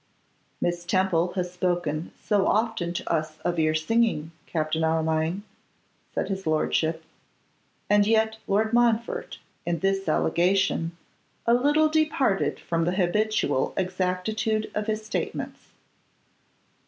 'Miss 0.61 0.83
Temple 0.83 1.33
has 1.33 1.51
spoken 1.53 2.11
so 2.19 2.47
often 2.47 2.91
to 2.91 3.07
us 3.07 3.37
of 3.45 3.59
your 3.59 3.75
singing, 3.75 4.31
Captain 4.47 4.83
Armine,' 4.83 5.43
said 6.15 6.27
his 6.27 6.47
lordship; 6.47 7.03
and 7.87 8.07
yet 8.07 8.37
Lord 8.47 8.73
Montfort, 8.73 9.37
in 9.63 9.77
this 9.77 10.09
allegation, 10.09 10.97
a 11.45 11.53
little 11.53 11.87
departed 11.87 12.59
front 12.59 12.85
the 12.85 12.93
habitual 12.93 13.75
exactitude 13.77 14.71
of 14.73 14.87
his 14.87 15.05
statements. 15.05 15.67